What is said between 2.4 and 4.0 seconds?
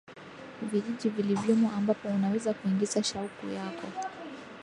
kuingiza shauku yako